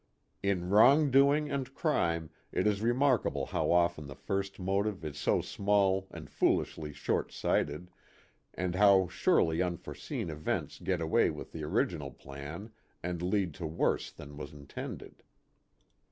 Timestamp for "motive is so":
4.59-5.41